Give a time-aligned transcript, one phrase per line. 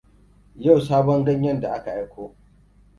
[0.63, 2.35] Yau sabon ganyen da aka aiko.